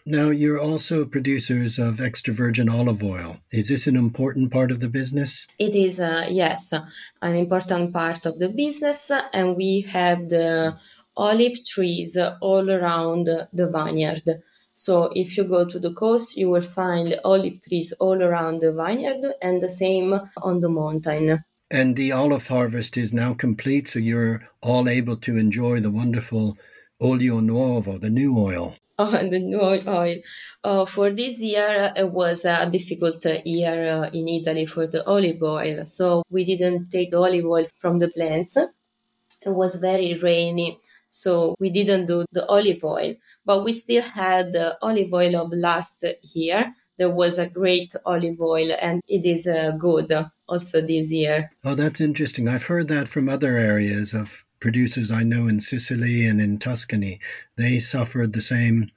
Now, 0.04 0.28
you're 0.28 0.60
also 0.60 1.06
producers 1.06 1.78
of 1.78 1.98
extra 1.98 2.34
virgin 2.34 2.68
olive 2.68 3.02
oil. 3.02 3.38
Is 3.50 3.68
this 3.68 3.86
an 3.86 3.96
important 3.96 4.52
part 4.52 4.70
of 4.70 4.80
the 4.80 4.88
business? 4.90 5.46
It 5.58 5.74
is, 5.74 5.98
uh, 5.98 6.26
yes, 6.28 6.74
an 7.22 7.34
important 7.34 7.94
part 7.94 8.26
of 8.26 8.38
the 8.38 8.50
business. 8.50 9.10
And 9.32 9.56
we 9.56 9.80
have 9.88 10.28
the 10.28 10.76
olive 11.16 11.64
trees 11.64 12.18
all 12.42 12.70
around 12.70 13.24
the 13.24 13.66
vineyard. 13.74 14.28
So 14.74 15.10
if 15.14 15.38
you 15.38 15.44
go 15.44 15.66
to 15.66 15.78
the 15.78 15.94
coast, 15.94 16.36
you 16.36 16.50
will 16.50 16.68
find 16.80 17.18
olive 17.24 17.62
trees 17.66 17.94
all 17.98 18.22
around 18.22 18.60
the 18.60 18.74
vineyard 18.74 19.24
and 19.40 19.62
the 19.62 19.70
same 19.70 20.20
on 20.42 20.60
the 20.60 20.68
mountain. 20.68 21.42
And 21.70 21.96
the 21.96 22.12
olive 22.12 22.48
harvest 22.48 22.98
is 22.98 23.14
now 23.14 23.32
complete, 23.32 23.88
so 23.88 24.00
you're 24.00 24.46
all 24.60 24.86
able 24.86 25.16
to 25.16 25.38
enjoy 25.38 25.80
the 25.80 25.90
wonderful 25.90 26.58
olio 27.00 27.40
nuovo, 27.40 27.98
the 28.00 28.10
new 28.10 28.38
oil. 28.38 28.74
Oh, 28.98 29.10
the 29.10 29.38
new 29.38 29.60
oil. 29.60 30.16
Uh, 30.64 30.86
for 30.86 31.10
this 31.10 31.38
year, 31.38 31.92
it 31.94 32.10
was 32.10 32.44
a 32.46 32.68
difficult 32.70 33.24
year 33.44 33.90
uh, 33.90 34.10
in 34.10 34.26
Italy 34.26 34.64
for 34.64 34.86
the 34.86 35.04
olive 35.04 35.42
oil. 35.42 35.84
So 35.84 36.22
we 36.30 36.46
didn't 36.46 36.90
take 36.90 37.14
olive 37.14 37.44
oil 37.44 37.66
from 37.78 37.98
the 37.98 38.08
plants. 38.08 38.56
It 38.56 39.50
was 39.50 39.74
very 39.76 40.14
rainy. 40.14 40.80
So 41.10 41.56
we 41.60 41.70
didn't 41.70 42.06
do 42.06 42.24
the 42.32 42.46
olive 42.46 42.82
oil, 42.84 43.14
but 43.44 43.64
we 43.64 43.72
still 43.72 44.02
had 44.02 44.52
the 44.52 44.76
olive 44.82 45.12
oil 45.12 45.36
of 45.36 45.52
last 45.52 46.02
year. 46.34 46.72
There 46.96 47.14
was 47.14 47.38
a 47.38 47.48
great 47.48 47.94
olive 48.06 48.40
oil 48.40 48.72
and 48.80 49.02
it 49.06 49.24
is 49.26 49.46
uh, 49.46 49.76
good 49.78 50.12
also 50.48 50.80
this 50.80 51.10
year. 51.10 51.52
Oh, 51.64 51.74
that's 51.74 52.00
interesting. 52.00 52.48
I've 52.48 52.64
heard 52.64 52.88
that 52.88 53.08
from 53.08 53.28
other 53.28 53.58
areas 53.58 54.14
of 54.14 54.45
producers 54.66 55.12
I 55.12 55.22
know 55.22 55.46
in 55.46 55.60
Sicily 55.60 56.26
and 56.26 56.40
in 56.40 56.58
Tuscany, 56.58 57.20
they 57.56 57.78
suffered 57.78 58.32
the 58.32 58.40
same 58.40 58.90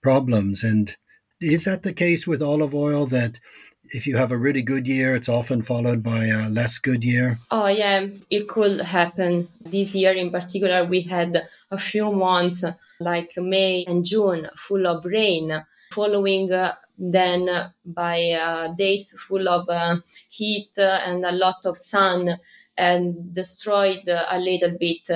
problems. 0.00 0.62
And 0.62 0.94
is 1.40 1.64
that 1.64 1.82
the 1.82 1.92
case 1.92 2.28
with 2.28 2.40
olive 2.40 2.76
oil 2.76 3.06
that 3.06 3.40
if 3.86 4.06
you 4.06 4.16
have 4.18 4.30
a 4.30 4.36
really 4.36 4.62
good 4.62 4.86
year, 4.86 5.16
it's 5.16 5.28
often 5.28 5.62
followed 5.62 6.00
by 6.00 6.26
a 6.26 6.48
less 6.48 6.78
good 6.78 7.02
year? 7.02 7.38
Oh, 7.50 7.66
yeah, 7.66 8.06
it 8.30 8.46
could 8.46 8.80
happen. 8.80 9.48
This 9.64 9.96
year 9.96 10.12
in 10.12 10.30
particular, 10.30 10.84
we 10.84 11.00
had 11.00 11.42
a 11.72 11.78
few 11.78 12.12
months 12.12 12.62
like 13.00 13.32
May 13.36 13.84
and 13.88 14.04
June 14.04 14.46
full 14.54 14.86
of 14.86 15.04
rain, 15.04 15.60
following 15.90 16.52
uh, 16.52 16.74
then 16.96 17.48
by 17.84 18.30
uh, 18.30 18.74
days 18.76 19.12
full 19.26 19.48
of 19.48 19.68
uh, 19.68 19.96
heat 20.28 20.70
and 20.78 21.24
a 21.24 21.32
lot 21.32 21.66
of 21.66 21.76
sun 21.76 22.38
and 22.76 23.34
destroyed 23.34 24.06
a 24.08 24.38
little 24.38 24.76
bit 24.78 25.08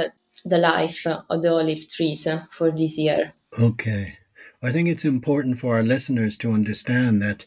the 0.45 0.59
life 0.59 1.07
of 1.07 1.43
the 1.43 1.51
olive 1.51 1.89
trees 1.89 2.27
for 2.57 2.71
this 2.71 2.97
year. 2.97 3.33
Okay. 3.59 4.19
I 4.63 4.71
think 4.71 4.89
it's 4.89 5.05
important 5.05 5.59
for 5.59 5.77
our 5.77 5.83
listeners 5.83 6.37
to 6.39 6.53
understand 6.53 7.23
that 7.23 7.47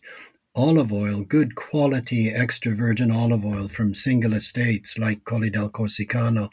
olive 0.55 0.93
oil, 0.93 1.22
good 1.22 1.55
quality 1.55 2.29
extra 2.29 2.75
virgin 2.75 3.10
olive 3.12 3.43
oil 3.43 3.67
from 3.67 3.96
single 3.96 4.34
estates 4.34 4.98
like 4.98 5.25
Colle 5.25 5.50
del 5.50 5.70
Corsicano, 5.70 6.50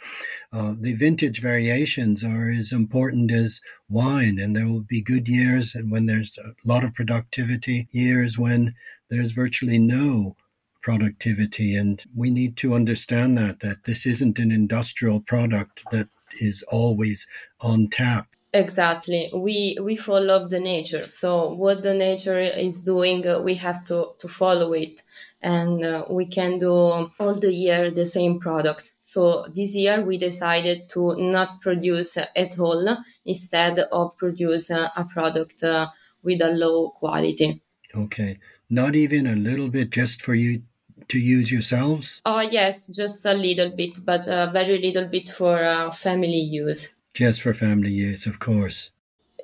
uh, 0.52 0.74
the 0.78 0.94
vintage 0.94 1.40
variations 1.40 2.24
are 2.24 2.50
as 2.50 2.72
important 2.72 3.30
as 3.30 3.60
wine, 3.88 4.38
and 4.38 4.56
there 4.56 4.66
will 4.68 4.80
be 4.80 5.02
good 5.02 5.28
years 5.28 5.74
and 5.74 5.90
when 5.90 6.06
there's 6.06 6.38
a 6.38 6.54
lot 6.64 6.84
of 6.84 6.94
productivity, 6.94 7.88
years 7.90 8.38
when 8.38 8.74
there's 9.10 9.32
virtually 9.32 9.78
no 9.78 10.36
productivity. 10.82 11.74
And 11.74 12.02
we 12.14 12.30
need 12.30 12.56
to 12.58 12.74
understand 12.74 13.36
that, 13.38 13.60
that 13.60 13.84
this 13.84 14.06
isn't 14.06 14.38
an 14.38 14.52
industrial 14.52 15.20
product 15.20 15.84
that 15.90 16.08
is 16.40 16.62
always 16.70 17.26
on 17.60 17.88
tap. 17.88 18.28
Exactly. 18.52 19.28
We 19.32 19.78
we 19.80 19.94
follow 19.94 20.48
the 20.48 20.58
nature. 20.58 21.04
So 21.04 21.54
what 21.54 21.82
the 21.82 21.94
nature 21.94 22.40
is 22.40 22.82
doing, 22.82 23.24
uh, 23.24 23.40
we 23.42 23.54
have 23.54 23.84
to, 23.84 24.08
to 24.18 24.28
follow 24.28 24.72
it. 24.72 25.02
And 25.42 25.84
uh, 25.84 26.04
we 26.10 26.26
can 26.26 26.58
do 26.58 26.72
all 26.72 27.40
the 27.40 27.52
year 27.52 27.90
the 27.90 28.04
same 28.04 28.40
products. 28.40 28.92
So 29.02 29.46
this 29.54 29.74
year 29.74 30.04
we 30.04 30.18
decided 30.18 30.90
to 30.90 31.14
not 31.16 31.60
produce 31.60 32.16
at 32.16 32.58
all 32.58 32.98
instead 33.24 33.78
of 33.92 34.16
produce 34.18 34.68
a 34.70 35.06
product 35.10 35.62
uh, 35.62 35.86
with 36.22 36.42
a 36.42 36.50
low 36.50 36.90
quality. 36.90 37.62
Okay. 37.94 38.38
Not 38.68 38.94
even 38.94 39.26
a 39.26 39.36
little 39.36 39.68
bit 39.68 39.90
just 39.90 40.22
for 40.22 40.34
you 40.34 40.62
to 41.08 41.18
use 41.18 41.50
yourselves? 41.50 42.20
Oh, 42.24 42.40
yes, 42.40 42.88
just 42.94 43.24
a 43.26 43.34
little 43.34 43.70
bit, 43.76 43.98
but 44.04 44.26
a 44.26 44.50
very 44.52 44.78
little 44.78 45.08
bit 45.08 45.28
for 45.28 45.62
uh, 45.62 45.90
family 45.92 46.40
use. 46.40 46.94
Just 47.14 47.42
for 47.42 47.54
family 47.54 47.90
use, 47.90 48.26
of 48.26 48.38
course. 48.38 48.90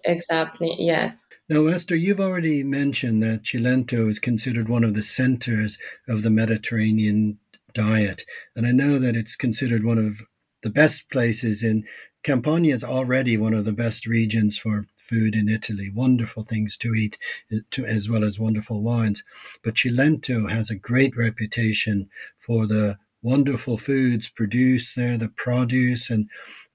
Exactly, 0.04 0.74
yes. 0.78 1.26
Now, 1.48 1.66
Ester, 1.66 1.96
you've 1.96 2.20
already 2.20 2.62
mentioned 2.62 3.22
that 3.22 3.42
Cilento 3.44 4.08
is 4.08 4.18
considered 4.18 4.68
one 4.68 4.84
of 4.84 4.94
the 4.94 5.02
centers 5.02 5.78
of 6.08 6.22
the 6.22 6.30
Mediterranean 6.30 7.38
diet. 7.74 8.24
And 8.54 8.66
I 8.66 8.72
know 8.72 8.98
that 8.98 9.16
it's 9.16 9.36
considered 9.36 9.84
one 9.84 9.98
of 9.98 10.22
the 10.62 10.70
best 10.70 11.10
places 11.10 11.62
in 11.62 11.84
Campania 12.22 12.74
is 12.74 12.82
already 12.82 13.36
one 13.36 13.54
of 13.54 13.64
the 13.64 13.72
best 13.72 14.06
regions 14.06 14.58
for 14.58 14.86
food 15.06 15.34
in 15.34 15.48
Italy. 15.48 15.90
Wonderful 15.90 16.44
things 16.44 16.76
to 16.78 16.94
eat, 16.94 17.18
uh, 17.52 17.58
to, 17.72 17.84
as 17.84 18.08
well 18.08 18.24
as 18.24 18.38
wonderful 18.38 18.82
wines. 18.82 19.22
But 19.62 19.74
Cilento 19.74 20.50
has 20.50 20.70
a 20.70 20.74
great 20.74 21.16
reputation 21.16 22.08
for 22.38 22.66
the 22.66 22.98
wonderful 23.22 23.76
foods 23.76 24.28
produced 24.28 24.96
there, 24.96 25.16
the 25.16 25.28
produce. 25.28 26.10
And 26.10 26.28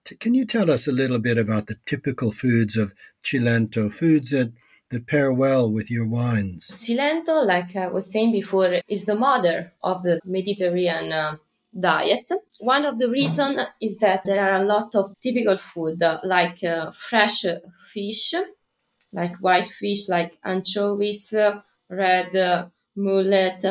t- 0.06 0.16
can 0.16 0.34
you 0.34 0.46
tell 0.46 0.70
us 0.70 0.88
a 0.88 0.92
little 0.92 1.20
bit 1.20 1.38
about 1.38 1.68
the 1.68 1.78
typical 1.86 2.32
foods 2.32 2.76
of 2.78 2.94
Cilento, 3.24 3.92
foods 3.92 4.32
that 4.32 4.54
that 4.92 5.08
pair 5.08 5.32
well 5.32 5.72
with 5.72 5.90
your 5.90 6.06
wines? 6.06 6.70
Cilento, 6.74 7.46
like 7.46 7.76
I 7.76 7.88
was 7.88 8.12
saying 8.12 8.32
before, 8.34 8.80
is 8.88 9.06
the 9.06 9.16
mother 9.16 9.74
of 9.82 10.04
the 10.04 10.20
Mediterranean 10.26 11.12
uh, 11.12 11.38
diet. 11.80 12.30
One 12.60 12.86
of 12.86 13.00
the 13.00 13.10
reasons 13.10 13.60
is 13.82 13.98
that 14.00 14.24
there 14.26 14.42
are 14.42 14.56
a 14.62 14.66
lot 14.66 14.96
of 14.96 15.16
typical 15.22 15.58
food 15.58 16.02
uh, 16.04 16.20
like 16.24 16.64
uh, 16.64 16.92
fresh 16.92 17.46
fish, 17.94 18.34
like 19.14 19.36
white 19.38 19.70
fish, 19.70 20.10
like 20.10 20.38
anchovies, 20.46 21.34
uh, 21.34 21.62
red 21.90 22.36
uh, 22.36 22.68
mullet, 22.96 23.66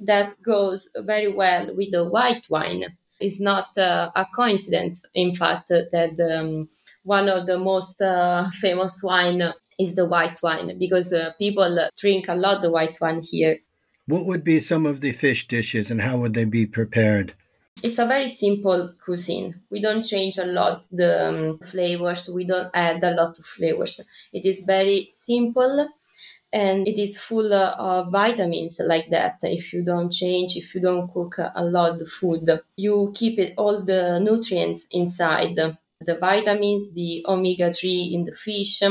that 0.00 0.34
goes 0.42 0.92
very 0.98 1.28
well 1.32 1.74
with 1.76 1.90
the 1.92 2.04
white 2.08 2.46
wine. 2.50 2.84
It's 3.20 3.40
not 3.40 3.76
uh, 3.76 4.10
a 4.14 4.26
coincidence, 4.34 5.04
in 5.14 5.34
fact, 5.34 5.68
that 5.68 6.14
um, 6.20 6.68
one 7.02 7.28
of 7.28 7.46
the 7.46 7.58
most 7.58 8.00
uh, 8.00 8.48
famous 8.60 9.00
wine 9.02 9.42
is 9.78 9.96
the 9.96 10.06
white 10.06 10.38
wine 10.42 10.78
because 10.78 11.12
people 11.38 11.88
drink 11.98 12.28
a 12.28 12.34
lot 12.34 12.62
the 12.62 12.70
white 12.70 12.98
wine 13.00 13.20
here 13.20 13.58
what 14.08 14.24
would 14.24 14.42
be 14.42 14.58
some 14.58 14.86
of 14.86 15.02
the 15.02 15.12
fish 15.12 15.46
dishes 15.46 15.90
and 15.90 16.00
how 16.00 16.16
would 16.16 16.32
they 16.32 16.46
be 16.46 16.66
prepared? 16.66 17.34
It's 17.82 17.98
a 17.98 18.06
very 18.06 18.26
simple 18.26 18.94
cuisine. 19.04 19.60
We 19.70 19.80
don't 19.80 20.02
change 20.02 20.38
a 20.38 20.46
lot 20.46 20.88
the 20.90 21.28
um, 21.28 21.58
flavors. 21.58 22.28
We 22.34 22.46
don't 22.46 22.70
add 22.74 23.04
a 23.04 23.12
lot 23.12 23.38
of 23.38 23.44
flavors. 23.44 24.00
It 24.32 24.44
is 24.46 24.60
very 24.60 25.06
simple 25.08 25.88
and 26.52 26.88
it 26.88 26.98
is 26.98 27.18
full 27.18 27.52
of 27.52 28.10
vitamins 28.10 28.80
like 28.82 29.10
that 29.10 29.38
if 29.42 29.72
you 29.72 29.84
don't 29.84 30.10
change 30.10 30.56
if 30.56 30.74
you 30.74 30.80
don't 30.80 31.12
cook 31.12 31.36
a 31.54 31.62
lot 31.62 32.00
of 32.00 32.08
food 32.08 32.48
you 32.74 33.12
keep 33.14 33.38
it 33.38 33.52
all 33.58 33.84
the 33.84 34.18
nutrients 34.20 34.86
inside 34.90 35.54
the 35.54 36.16
vitamins 36.18 36.94
the 36.94 37.22
omega-3 37.28 38.14
in 38.14 38.24
the 38.24 38.32
fish 38.32 38.82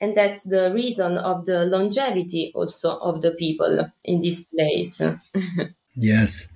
and 0.00 0.16
that's 0.16 0.44
the 0.44 0.72
reason 0.74 1.18
of 1.18 1.46
the 1.46 1.64
longevity 1.64 2.52
also 2.54 2.98
of 2.98 3.22
the 3.22 3.32
people 3.32 3.90
in 4.04 4.20
this 4.20 4.42
place. 4.44 5.00
yes. 5.94 6.48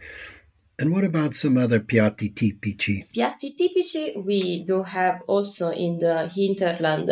And 0.78 0.90
what 0.90 1.04
about 1.04 1.34
some 1.34 1.58
other 1.58 1.80
piatti 1.80 2.34
tipici? 2.34 3.06
Piatti 3.14 3.54
tipici 3.56 4.24
we 4.24 4.64
do 4.64 4.82
have 4.82 5.22
also 5.28 5.70
in 5.70 5.98
the 5.98 6.28
hinterland 6.28 7.10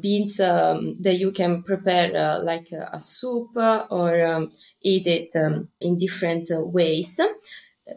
beans 0.00 0.38
um, 0.38 0.94
that 1.00 1.14
you 1.14 1.32
can 1.32 1.62
prepare 1.62 2.14
uh, 2.14 2.42
like 2.42 2.70
a, 2.72 2.90
a 2.92 3.00
soup 3.00 3.50
or 3.56 4.24
um, 4.24 4.52
eat 4.82 5.06
it 5.06 5.34
um, 5.34 5.68
in 5.80 5.96
different 5.96 6.48
ways 6.50 7.20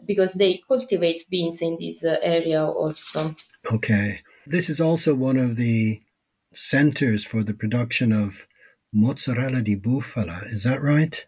because 0.06 0.34
they 0.34 0.60
cultivate 0.66 1.24
beans 1.30 1.62
in 1.62 1.76
this 1.78 2.04
uh, 2.04 2.16
area 2.22 2.64
also. 2.64 3.34
Okay. 3.72 4.20
This 4.46 4.68
is 4.68 4.80
also 4.80 5.14
one 5.14 5.36
of 5.38 5.56
the 5.56 6.00
centers 6.54 7.24
for 7.24 7.42
the 7.42 7.54
production 7.54 8.12
of 8.12 8.46
mozzarella 8.92 9.60
di 9.60 9.76
bufala. 9.76 10.50
Is 10.52 10.64
that 10.64 10.80
right? 10.80 11.26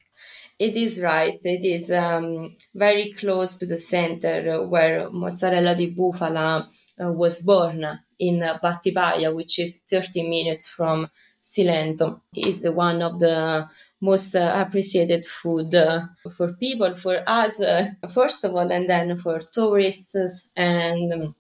It 0.59 0.77
is 0.77 1.03
right. 1.03 1.39
It 1.43 1.65
is 1.65 1.91
um, 1.91 2.57
very 2.75 3.13
close 3.13 3.59
to 3.59 3.67
the 3.67 3.79
center 3.79 4.67
where 4.67 5.11
mozzarella 5.11 5.75
di 5.75 5.91
bufala 5.91 6.67
uh, 6.99 7.13
was 7.13 7.43
born 7.43 7.85
in 8.19 8.41
Battipaglia, 8.63 9.35
which 9.35 9.59
is 9.59 9.81
30 9.89 10.29
minutes 10.29 10.69
from 10.69 11.11
Cilento. 11.45 12.21
It 12.35 12.47
is 12.47 12.65
one 12.71 13.03
of 13.03 13.19
the 13.21 13.69
most 14.01 14.35
uh, 14.35 14.65
appreciated 14.67 15.27
food 15.27 15.75
uh, 15.75 16.07
for 16.37 16.55
people, 16.55 16.97
for 16.97 17.23
us, 17.27 17.61
uh, 17.61 17.89
first 18.13 18.45
of 18.45 18.55
all, 18.55 18.71
and 18.73 18.89
then 18.89 19.17
for 19.19 19.41
tourists 19.53 20.49
and 20.57 21.13
um, 21.13 21.35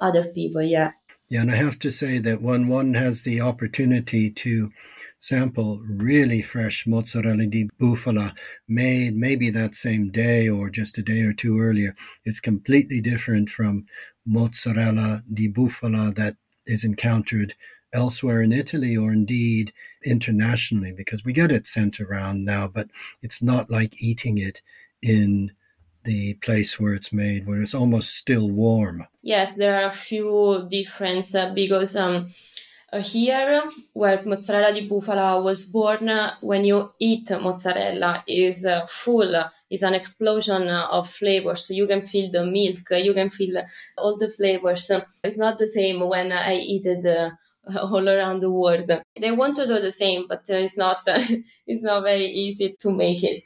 other 0.00 0.32
people. 0.32 0.62
Yeah. 0.62 0.92
Yeah, 1.28 1.42
and 1.42 1.50
I 1.50 1.56
have 1.56 1.78
to 1.80 1.90
say 1.90 2.18
that 2.20 2.40
when 2.40 2.68
one 2.68 2.94
has 2.94 3.22
the 3.22 3.40
opportunity 3.40 4.30
to 4.30 4.70
sample 5.18 5.80
really 5.86 6.40
fresh 6.40 6.86
mozzarella 6.86 7.44
di 7.46 7.68
bufala 7.78 8.32
made 8.66 9.14
maybe 9.14 9.50
that 9.50 9.74
same 9.74 10.10
day 10.10 10.48
or 10.48 10.70
just 10.70 10.96
a 10.96 11.02
day 11.02 11.20
or 11.22 11.34
two 11.34 11.60
earlier, 11.60 11.94
it's 12.24 12.40
completely 12.40 13.02
different 13.02 13.50
from 13.50 13.84
mozzarella 14.24 15.22
di 15.32 15.48
bufala 15.48 16.14
that 16.14 16.36
is 16.66 16.82
encountered 16.82 17.54
elsewhere 17.92 18.40
in 18.40 18.52
Italy 18.52 18.96
or 18.96 19.12
indeed 19.12 19.72
internationally 20.04 20.92
because 20.92 21.24
we 21.24 21.32
get 21.34 21.52
it 21.52 21.66
sent 21.66 22.00
around 22.00 22.44
now, 22.44 22.66
but 22.68 22.88
it's 23.22 23.42
not 23.42 23.70
like 23.70 24.02
eating 24.02 24.38
it 24.38 24.62
in 25.02 25.50
the 26.08 26.32
place 26.46 26.80
where 26.80 26.94
it's 26.94 27.12
made, 27.12 27.46
where 27.46 27.60
it's 27.60 27.74
almost 27.74 28.16
still 28.16 28.48
warm. 28.48 29.06
Yes, 29.20 29.56
there 29.56 29.74
are 29.78 29.88
a 29.88 30.00
few 30.08 30.66
differences 30.70 31.34
uh, 31.34 31.52
because 31.54 31.94
um, 31.96 32.26
uh, 32.90 33.02
here, 33.02 33.62
where 33.92 34.22
mozzarella 34.24 34.72
di 34.72 34.88
bufala 34.88 35.44
was 35.44 35.66
born, 35.66 36.08
uh, 36.08 36.32
when 36.40 36.64
you 36.64 36.88
eat 36.98 37.30
mozzarella, 37.30 38.24
is 38.26 38.64
uh, 38.64 38.86
full, 38.86 39.34
is 39.68 39.82
an 39.82 39.92
explosion 39.92 40.62
of 40.68 41.10
flavors. 41.10 41.68
So 41.68 41.74
you 41.74 41.86
can 41.86 42.02
feel 42.06 42.32
the 42.32 42.46
milk, 42.46 42.88
you 42.90 43.12
can 43.12 43.28
feel 43.28 43.62
all 43.98 44.16
the 44.16 44.30
flavors. 44.30 44.90
It's 45.22 45.36
not 45.36 45.58
the 45.58 45.68
same 45.68 46.00
when 46.08 46.32
I 46.32 46.54
eat 46.54 46.86
it 46.86 47.04
uh, 47.04 47.30
all 47.82 48.08
around 48.08 48.40
the 48.40 48.50
world. 48.50 48.90
They 49.20 49.32
want 49.32 49.56
to 49.56 49.66
do 49.66 49.78
the 49.78 49.92
same, 49.92 50.24
but 50.26 50.48
it's 50.48 50.78
not. 50.78 51.00
it's 51.66 51.82
not 51.82 52.02
very 52.02 52.28
easy 52.44 52.74
to 52.80 52.90
make 52.90 53.22
it. 53.22 53.44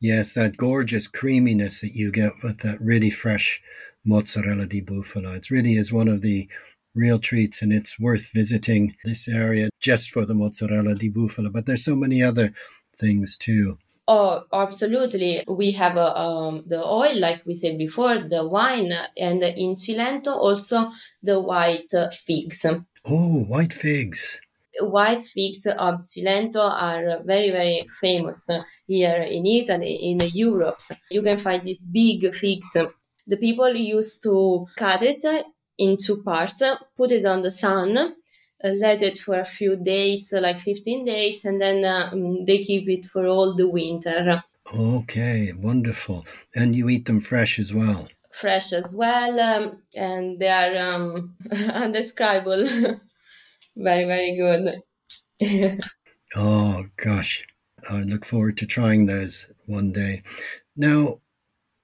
Yes, 0.00 0.34
that 0.34 0.56
gorgeous 0.56 1.08
creaminess 1.08 1.80
that 1.80 1.94
you 1.94 2.12
get 2.12 2.32
with 2.42 2.58
that 2.58 2.80
really 2.80 3.10
fresh 3.10 3.62
mozzarella 4.04 4.66
di 4.66 4.82
bufala. 4.82 5.36
It 5.36 5.50
really 5.50 5.76
is 5.76 5.92
one 5.92 6.08
of 6.08 6.20
the 6.20 6.48
real 6.94 7.18
treats, 7.18 7.62
and 7.62 7.72
it's 7.72 7.98
worth 7.98 8.30
visiting 8.32 8.94
this 9.04 9.26
area 9.26 9.70
just 9.80 10.10
for 10.10 10.26
the 10.26 10.34
mozzarella 10.34 10.94
di 10.94 11.10
bufala. 11.10 11.50
But 11.50 11.66
there's 11.66 11.84
so 11.84 11.96
many 11.96 12.22
other 12.22 12.52
things 12.98 13.36
too. 13.36 13.78
Oh, 14.08 14.44
absolutely. 14.52 15.42
We 15.48 15.72
have 15.72 15.96
uh, 15.96 16.12
um, 16.14 16.64
the 16.68 16.84
oil, 16.84 17.18
like 17.18 17.44
we 17.44 17.56
said 17.56 17.76
before, 17.76 18.28
the 18.28 18.46
wine, 18.46 18.92
and 19.16 19.42
in 19.42 19.74
Cilento 19.74 20.28
also 20.28 20.90
the 21.22 21.40
white 21.40 21.92
figs. 22.12 22.64
Oh, 23.04 23.44
white 23.44 23.72
figs 23.72 24.40
white 24.80 25.24
figs 25.24 25.66
of 25.66 26.00
Cilento 26.02 26.60
are 26.60 27.22
very, 27.24 27.50
very 27.50 27.82
famous 28.00 28.48
here 28.86 29.22
in 29.22 29.46
Italy, 29.46 29.94
in 29.94 30.18
Europe. 30.32 30.78
You 31.10 31.22
can 31.22 31.38
find 31.38 31.62
these 31.62 31.82
big 31.82 32.32
figs. 32.34 32.68
The 33.26 33.36
people 33.36 33.74
used 33.74 34.22
to 34.22 34.66
cut 34.76 35.02
it 35.02 35.24
into 35.78 36.22
parts, 36.22 36.62
put 36.96 37.12
it 37.12 37.24
on 37.26 37.42
the 37.42 37.50
sun, 37.50 37.96
uh, 37.98 38.68
let 38.68 39.02
it 39.02 39.18
for 39.18 39.38
a 39.38 39.44
few 39.44 39.76
days, 39.76 40.32
like 40.32 40.58
15 40.58 41.04
days, 41.04 41.44
and 41.44 41.60
then 41.60 41.84
uh, 41.84 42.10
they 42.46 42.58
keep 42.58 42.88
it 42.88 43.06
for 43.06 43.26
all 43.26 43.54
the 43.54 43.68
winter. 43.68 44.42
Okay, 44.74 45.52
wonderful. 45.52 46.26
And 46.54 46.74
you 46.74 46.88
eat 46.88 47.04
them 47.04 47.20
fresh 47.20 47.58
as 47.58 47.74
well? 47.74 48.08
Fresh 48.32 48.72
as 48.72 48.94
well, 48.94 49.40
um, 49.40 49.82
and 49.94 50.38
they 50.38 50.48
are 50.48 50.76
um, 50.76 51.34
undescribable. 51.72 52.66
very, 53.76 54.04
very 54.04 54.36
good. 54.36 55.80
oh, 56.36 56.86
gosh. 56.96 57.44
I 57.88 58.00
look 58.00 58.24
forward 58.24 58.56
to 58.58 58.66
trying 58.66 59.06
those 59.06 59.46
one 59.66 59.92
day. 59.92 60.22
Now, 60.76 61.20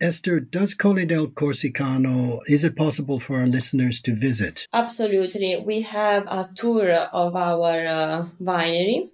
Esther, 0.00 0.40
does 0.40 0.74
Colle 0.74 1.06
del 1.06 1.28
Corsicano, 1.28 2.40
is 2.48 2.64
it 2.64 2.74
possible 2.74 3.20
for 3.20 3.38
our 3.38 3.46
listeners 3.46 4.00
to 4.00 4.12
visit? 4.12 4.66
Absolutely. 4.72 5.62
We 5.64 5.82
have 5.82 6.24
a 6.24 6.48
tour 6.56 6.90
of 6.90 7.36
our 7.36 7.86
uh, 7.86 8.26
winery. 8.40 9.10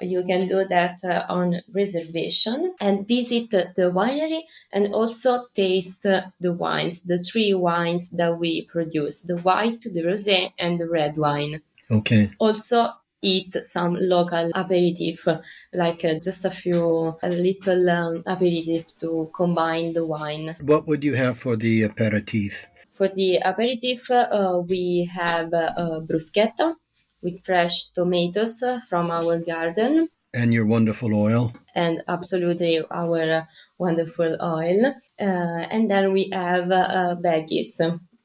You 0.00 0.22
can 0.24 0.46
do 0.46 0.64
that 0.68 1.00
uh, 1.02 1.24
on 1.28 1.62
reservation 1.72 2.74
and 2.80 3.08
visit 3.08 3.50
the 3.50 3.90
winery 3.92 4.42
and 4.72 4.94
also 4.94 5.46
taste 5.54 6.02
the 6.02 6.52
wines, 6.52 7.02
the 7.02 7.18
three 7.18 7.52
wines 7.52 8.10
that 8.10 8.38
we 8.38 8.66
produce 8.66 9.22
the 9.22 9.38
white, 9.38 9.80
the 9.80 10.02
rosé, 10.02 10.52
and 10.60 10.78
the 10.78 10.88
red 10.88 11.14
wine. 11.16 11.60
Okay. 11.90 12.30
Also, 12.38 12.88
eat 13.24 13.54
some 13.54 13.96
local 13.98 14.50
aperitif, 14.54 15.26
like 15.72 16.04
uh, 16.04 16.14
just 16.22 16.44
a 16.44 16.50
few 16.50 17.16
a 17.22 17.28
little 17.28 17.90
um, 17.90 18.22
aperitif 18.26 18.96
to 18.98 19.30
combine 19.34 19.92
the 19.94 20.06
wine. 20.06 20.54
What 20.60 20.86
would 20.86 21.02
you 21.02 21.14
have 21.14 21.38
for 21.38 21.56
the 21.56 21.82
aperitif? 21.82 22.66
For 22.96 23.08
the 23.08 23.38
aperitif, 23.44 24.10
uh, 24.10 24.62
we 24.68 25.10
have 25.12 25.52
uh, 25.52 26.00
bruschetta 26.06 26.76
with 27.22 27.42
fresh 27.44 27.86
tomatoes 27.88 28.62
from 28.88 29.10
our 29.10 29.38
garden. 29.38 30.08
And 30.32 30.52
your 30.52 30.66
wonderful 30.66 31.14
oil. 31.14 31.52
And 31.74 32.02
absolutely 32.06 32.80
our 32.90 33.46
wonderful 33.78 34.36
oil. 34.40 34.94
Uh, 35.18 35.64
and 35.74 35.90
then 35.90 36.12
we 36.12 36.30
have 36.32 36.70
uh, 36.70 37.16
veggies, 37.24 37.80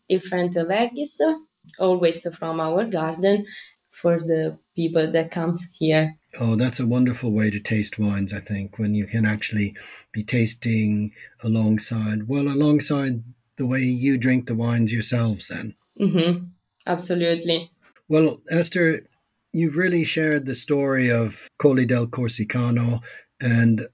different 0.10 0.54
veggies, 0.56 1.20
always 1.78 2.26
from 2.38 2.60
our 2.60 2.86
garden 2.86 3.46
for 3.92 4.20
the 4.20 4.58
people 4.76 5.12
that 5.12 5.32
comes 5.32 5.76
here. 5.78 6.14
Oh, 6.40 6.56
that's 6.56 6.80
a 6.80 6.86
wonderful 6.86 7.32
way 7.32 7.50
to 7.50 7.60
taste 7.60 8.00
wines, 8.00 8.34
I 8.34 8.40
think, 8.40 8.80
when 8.80 8.96
you 8.96 9.06
can 9.06 9.26
actually 9.26 9.76
be 10.12 10.24
tasting 10.24 11.12
alongside, 11.44 12.28
well, 12.28 12.48
alongside 12.48 13.24
the 13.58 13.66
way 13.66 13.82
you 13.82 14.18
drink 14.18 14.48
the 14.48 14.56
wines 14.56 14.94
yourselves, 14.94 15.50
then. 15.50 15.76
Mm-hmm. 16.00 16.46
Absolutely. 16.88 17.72
Well, 18.08 18.40
Ester, 18.50 19.08
you've 19.52 19.76
really 19.76 20.04
shared 20.04 20.46
the 20.46 20.56
story 20.56 21.10
of 21.12 21.50
Colle 21.58 21.86
del 21.86 22.08
Corsicano 22.08 23.02
and 23.42 23.88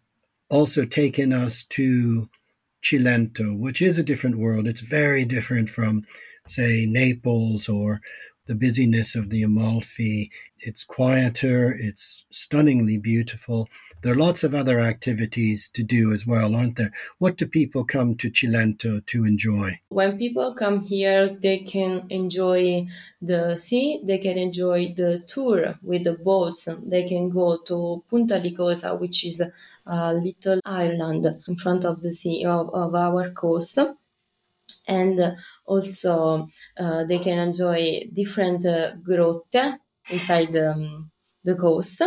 also 0.49 0.85
taken 0.85 1.33
us 1.33 1.63
to 1.63 2.29
Cilento, 2.83 3.57
which 3.57 3.81
is 3.81 3.97
a 3.97 4.03
different 4.03 4.37
world. 4.37 4.67
It's 4.67 4.81
very 4.81 5.25
different 5.25 5.69
from, 5.69 6.05
say, 6.47 6.85
Naples 6.85 7.67
or 7.67 8.01
the 8.47 8.55
busyness 8.55 9.15
of 9.15 9.29
the 9.29 9.41
Amalfi. 9.41 10.31
It's 10.59 10.83
quieter, 10.83 11.71
it's 11.71 12.25
stunningly 12.31 12.97
beautiful. 12.97 13.67
There 14.01 14.13
are 14.13 14.17
lots 14.17 14.43
of 14.43 14.53
other 14.53 14.79
activities 14.79 15.69
to 15.73 15.83
do 15.83 16.11
as 16.13 16.27
well, 16.27 16.55
aren't 16.55 16.75
there? 16.75 16.91
What 17.17 17.37
do 17.37 17.47
people 17.47 17.83
come 17.85 18.15
to 18.17 18.29
Cilento 18.29 19.05
to 19.05 19.25
enjoy? 19.25 19.79
When 19.89 20.17
people 20.17 20.53
come 20.53 20.81
here, 20.81 21.35
they 21.41 21.59
can 21.59 22.05
enjoy 22.09 22.87
the 23.21 23.55
sea, 23.57 24.01
they 24.03 24.19
can 24.19 24.37
enjoy 24.37 24.93
the 24.95 25.23
tour 25.27 25.75
with 25.81 26.03
the 26.03 26.13
boats, 26.13 26.67
they 26.85 27.07
can 27.07 27.29
go 27.29 27.57
to 27.65 28.03
Punta 28.09 28.35
Licosa, 28.35 28.99
which 28.99 29.25
is 29.25 29.41
a 29.87 30.13
little 30.13 30.59
island 30.65 31.25
in 31.47 31.55
front 31.55 31.83
of 31.85 32.01
the 32.01 32.13
sea 32.13 32.45
of, 32.45 32.69
of 32.73 32.93
our 32.93 33.31
coast 33.31 33.79
and 34.87 35.19
also 35.65 36.47
uh, 36.77 37.05
they 37.05 37.19
can 37.19 37.39
enjoy 37.39 38.01
different 38.13 38.65
uh, 38.65 38.91
grotte 39.07 39.79
inside 40.09 40.55
um, 40.55 41.11
the 41.43 41.55
coast 41.55 42.01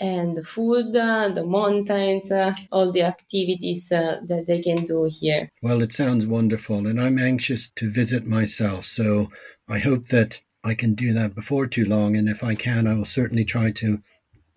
and 0.00 0.36
the 0.36 0.42
food, 0.42 0.94
uh, 0.96 1.28
the 1.28 1.44
mountains, 1.44 2.30
uh, 2.30 2.52
all 2.72 2.90
the 2.90 3.02
activities 3.02 3.92
uh, 3.92 4.20
that 4.26 4.44
they 4.46 4.60
can 4.60 4.84
do 4.84 5.08
here. 5.10 5.48
Well, 5.62 5.82
it 5.82 5.92
sounds 5.92 6.26
wonderful, 6.26 6.86
and 6.86 7.00
I'm 7.00 7.18
anxious 7.18 7.70
to 7.76 7.88
visit 7.88 8.26
myself. 8.26 8.86
So 8.86 9.30
I 9.68 9.78
hope 9.78 10.08
that 10.08 10.40
I 10.64 10.74
can 10.74 10.94
do 10.94 11.12
that 11.12 11.34
before 11.34 11.66
too 11.66 11.84
long. 11.84 12.16
And 12.16 12.28
if 12.28 12.42
I 12.42 12.54
can, 12.54 12.86
I 12.86 12.94
will 12.94 13.04
certainly 13.04 13.44
try 13.44 13.70
to 13.72 14.02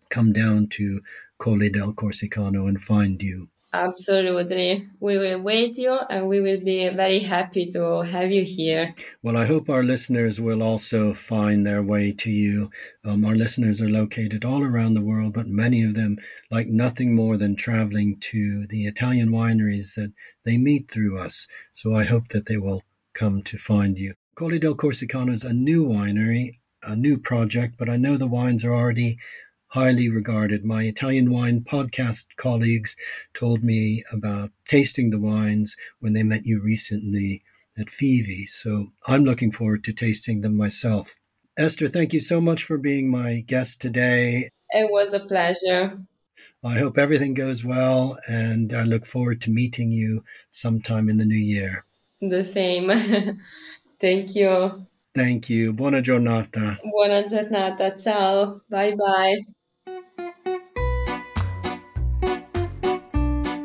come 0.09 0.33
down 0.33 0.67
to 0.69 1.01
Colle 1.37 1.69
del 1.69 1.93
Corsicano 1.93 2.67
and 2.67 2.81
find 2.81 3.21
you. 3.21 3.49
Absolutely. 3.73 4.87
We 5.01 5.17
will 5.17 5.43
wait 5.43 5.77
you 5.77 5.91
and 6.09 6.27
we 6.27 6.39
will 6.39 6.63
be 6.63 6.87
very 6.89 7.19
happy 7.19 7.69
to 7.71 8.01
have 8.01 8.31
you 8.31 8.43
here. 8.43 8.95
Well, 9.21 9.35
I 9.35 9.45
hope 9.45 9.69
our 9.69 9.83
listeners 9.83 10.39
will 10.39 10.63
also 10.63 11.13
find 11.13 11.65
their 11.65 11.83
way 11.83 12.13
to 12.13 12.31
you. 12.31 12.71
Um, 13.03 13.25
our 13.25 13.35
listeners 13.35 13.81
are 13.81 13.89
located 13.89 14.45
all 14.45 14.63
around 14.63 14.93
the 14.93 15.01
world, 15.01 15.33
but 15.33 15.47
many 15.47 15.83
of 15.83 15.95
them 15.95 16.17
like 16.49 16.67
nothing 16.67 17.13
more 17.13 17.35
than 17.35 17.55
traveling 17.57 18.17
to 18.31 18.67
the 18.67 18.87
Italian 18.87 19.29
wineries 19.29 19.95
that 19.95 20.13
they 20.45 20.57
meet 20.57 20.89
through 20.89 21.19
us. 21.19 21.45
So 21.73 21.93
I 21.93 22.05
hope 22.05 22.29
that 22.29 22.45
they 22.45 22.57
will 22.57 22.83
come 23.13 23.43
to 23.43 23.57
find 23.57 23.97
you. 23.97 24.13
Colle 24.35 24.59
del 24.59 24.75
Corsicano 24.75 25.33
is 25.33 25.43
a 25.43 25.51
new 25.51 25.85
winery, 25.85 26.59
a 26.83 26.95
new 26.95 27.17
project, 27.17 27.75
but 27.77 27.89
I 27.89 27.97
know 27.97 28.15
the 28.15 28.27
wines 28.27 28.63
are 28.63 28.73
already 28.73 29.17
highly 29.69 30.09
regarded. 30.09 30.63
My 30.63 30.83
Italian 30.83 31.31
wine 31.31 31.61
podcast 31.61 32.27
colleagues 32.37 32.95
told 33.33 33.63
me 33.63 34.03
about 34.11 34.51
tasting 34.67 35.09
the 35.09 35.19
wines 35.19 35.75
when 35.99 36.13
they 36.13 36.23
met 36.23 36.45
you 36.45 36.61
recently 36.61 37.43
at 37.77 37.87
Fivi. 37.87 38.47
So 38.49 38.87
I'm 39.07 39.23
looking 39.23 39.51
forward 39.51 39.83
to 39.85 39.93
tasting 39.93 40.41
them 40.41 40.55
myself. 40.55 41.15
Ester, 41.57 41.87
thank 41.87 42.13
you 42.13 42.19
so 42.19 42.39
much 42.39 42.63
for 42.63 42.77
being 42.77 43.09
my 43.09 43.39
guest 43.41 43.81
today. 43.81 44.49
It 44.69 44.91
was 44.91 45.13
a 45.13 45.25
pleasure. 45.25 45.99
I 46.63 46.77
hope 46.77 46.97
everything 46.97 47.33
goes 47.33 47.63
well, 47.63 48.17
and 48.27 48.73
I 48.73 48.83
look 48.83 49.05
forward 49.05 49.41
to 49.41 49.51
meeting 49.51 49.91
you 49.91 50.23
sometime 50.49 51.09
in 51.09 51.17
the 51.17 51.25
new 51.25 51.35
year. 51.35 51.85
The 52.21 52.43
same. 52.43 52.89
Thank 54.01 54.35
you. 54.35 54.69
Thank 55.15 55.49
you. 55.49 55.73
Buona 55.73 56.01
giornata. 56.01 56.77
Buona 56.83 57.27
giornata. 57.27 57.95
Ciao. 57.97 58.61
Bye 58.69 58.95
bye. 58.95 59.56